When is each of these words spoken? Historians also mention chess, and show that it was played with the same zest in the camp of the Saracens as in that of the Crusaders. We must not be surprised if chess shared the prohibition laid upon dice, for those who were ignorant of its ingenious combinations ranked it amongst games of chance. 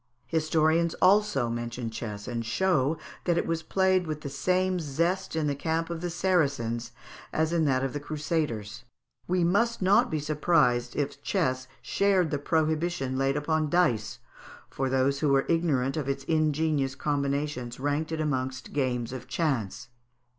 Historians 0.25 0.95
also 0.95 1.47
mention 1.47 1.91
chess, 1.91 2.27
and 2.27 2.43
show 2.43 2.97
that 3.25 3.37
it 3.37 3.45
was 3.45 3.61
played 3.61 4.07
with 4.07 4.21
the 4.21 4.31
same 4.31 4.79
zest 4.79 5.35
in 5.35 5.45
the 5.45 5.53
camp 5.53 5.91
of 5.91 6.01
the 6.01 6.09
Saracens 6.09 6.91
as 7.31 7.53
in 7.53 7.65
that 7.65 7.83
of 7.83 7.93
the 7.93 7.99
Crusaders. 7.99 8.83
We 9.27 9.43
must 9.43 9.79
not 9.79 10.09
be 10.09 10.19
surprised 10.19 10.95
if 10.95 11.21
chess 11.21 11.67
shared 11.83 12.31
the 12.31 12.39
prohibition 12.39 13.15
laid 13.15 13.37
upon 13.37 13.69
dice, 13.69 14.17
for 14.71 14.89
those 14.89 15.19
who 15.19 15.29
were 15.29 15.45
ignorant 15.47 15.95
of 15.95 16.09
its 16.09 16.23
ingenious 16.23 16.95
combinations 16.95 17.79
ranked 17.79 18.11
it 18.11 18.19
amongst 18.19 18.73
games 18.73 19.13
of 19.13 19.27
chance. 19.27 19.89